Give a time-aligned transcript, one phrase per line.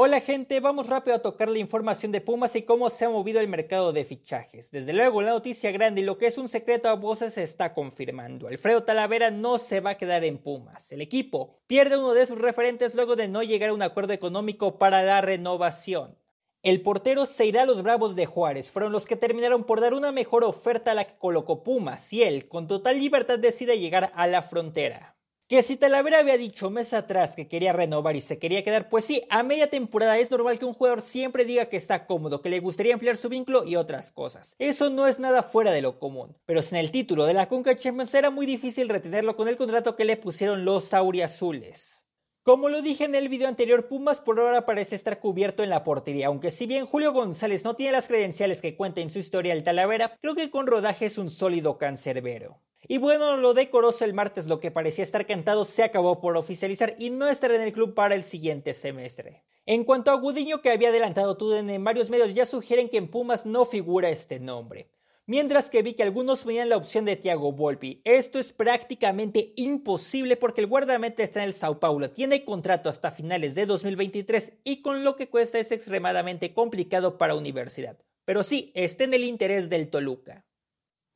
[0.00, 3.40] Hola gente, vamos rápido a tocar la información de Pumas y cómo se ha movido
[3.40, 4.70] el mercado de fichajes.
[4.70, 7.74] Desde luego, la noticia grande y lo que es un secreto a voces se está
[7.74, 8.46] confirmando.
[8.46, 10.92] Alfredo Talavera no se va a quedar en Pumas.
[10.92, 14.78] El equipo pierde uno de sus referentes luego de no llegar a un acuerdo económico
[14.78, 16.16] para la renovación.
[16.62, 18.70] El portero se irá a los Bravos de Juárez.
[18.70, 22.22] Fueron los que terminaron por dar una mejor oferta a la que colocó Pumas y
[22.22, 25.17] él, con total libertad, decide llegar a la frontera.
[25.48, 29.06] Que si Talavera había dicho mes atrás que quería renovar y se quería quedar, pues
[29.06, 32.50] sí, a media temporada es normal que un jugador siempre diga que está cómodo, que
[32.50, 34.54] le gustaría ampliar su vínculo y otras cosas.
[34.58, 36.36] Eso no es nada fuera de lo común.
[36.44, 39.96] Pero sin el título de la Conca Champions era muy difícil retenerlo con el contrato
[39.96, 42.04] que le pusieron los auriazules.
[42.42, 45.82] Como lo dije en el video anterior, Pumas por ahora parece estar cubierto en la
[45.82, 49.54] portería, aunque si bien Julio González no tiene las credenciales que cuenta en su historia
[49.54, 52.60] el Talavera, creo que con rodaje es un sólido cancerbero.
[52.90, 56.96] Y bueno, lo decoroso el martes, lo que parecía estar cantado, se acabó por oficializar
[56.98, 59.44] y no estará en el club para el siguiente semestre.
[59.66, 63.08] En cuanto a Gudiño, que había adelantado Tuden en varios medios, ya sugieren que en
[63.08, 64.88] Pumas no figura este nombre.
[65.26, 68.00] Mientras que vi que algunos veían la opción de Thiago Volpi.
[68.04, 73.10] Esto es prácticamente imposible porque el guardameta está en el Sao Paulo, tiene contrato hasta
[73.10, 77.98] finales de 2023 y con lo que cuesta es extremadamente complicado para Universidad.
[78.24, 80.47] Pero sí, está en el interés del Toluca.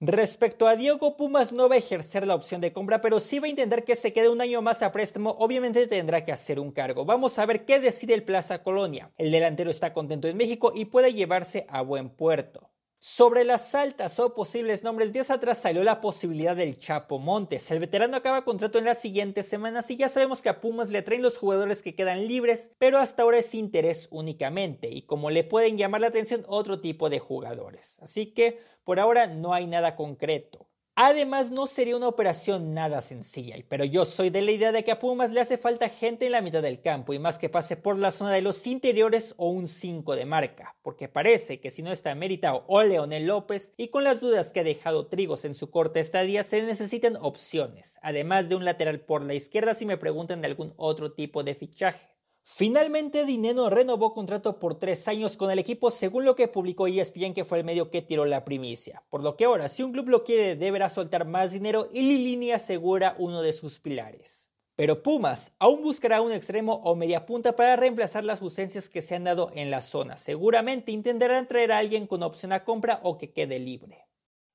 [0.05, 3.47] Respecto a Diego, Pumas no va a ejercer la opción de compra, pero sí va
[3.47, 5.36] a intentar que se quede un año más a préstamo.
[5.39, 7.05] Obviamente tendrá que hacer un cargo.
[7.05, 9.12] Vamos a ver qué decide el Plaza Colonia.
[9.17, 12.72] El delantero está contento en México y puede llevarse a buen puerto.
[13.05, 17.68] Sobre las altas o posibles nombres, días atrás salió la posibilidad del Chapo Montes.
[17.73, 21.02] El veterano acaba contrato en las siguientes semanas y ya sabemos que a Pumas le
[21.02, 25.42] traen los jugadores que quedan libres, pero hasta ahora es interés únicamente y como le
[25.42, 27.98] pueden llamar la atención otro tipo de jugadores.
[28.02, 30.69] Así que por ahora no hay nada concreto.
[30.95, 34.92] Además, no sería una operación nada sencilla, pero yo soy de la idea de que
[34.92, 37.79] a Pumas le hace falta gente en la mitad del campo y más que pase
[37.79, 41.83] por la zona de los interiores o un 5 de marca, porque parece que si
[41.83, 45.55] no está meritado o Leonel López y con las dudas que ha dejado Trigos en
[45.55, 49.97] su corta estadía, se necesitan opciones, además de un lateral por la izquierda si me
[49.97, 52.11] preguntan de algún otro tipo de fichaje.
[52.45, 57.35] Finalmente, Dineno renovó contrato por tres años con el equipo, según lo que publicó ESPN,
[57.35, 59.05] que fue el medio que tiró la primicia.
[59.11, 62.51] Por lo que ahora, si un club lo quiere, deberá soltar más dinero y Lilini
[62.51, 64.48] asegura uno de sus pilares.
[64.75, 69.14] Pero Pumas aún buscará un extremo o media punta para reemplazar las ausencias que se
[69.14, 70.17] han dado en la zona.
[70.17, 74.07] Seguramente intentarán traer a alguien con opción a compra o que quede libre.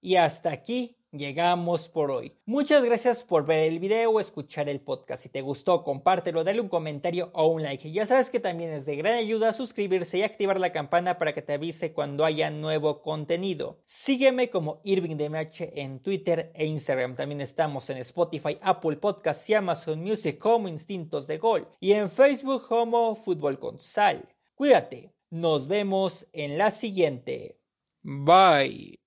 [0.02, 2.34] Y hasta aquí llegamos por hoy.
[2.46, 5.24] Muchas gracias por ver el video o escuchar el podcast.
[5.24, 7.92] Si te gustó, compártelo, dale un comentario o un like.
[7.92, 11.42] Ya sabes que también es de gran ayuda suscribirse y activar la campana para que
[11.42, 13.80] te avise cuando haya nuevo contenido.
[13.86, 17.16] Sígueme como Irving en Twitter e Instagram.
[17.16, 21.68] También estamos en Spotify, Apple Podcasts y Amazon Music como Instintos de Gol.
[21.80, 24.28] Y en Facebook como Fútbol con Sal.
[24.56, 25.14] Cuídate.
[25.30, 27.60] Nos vemos en la siguiente.
[28.02, 29.07] Bye.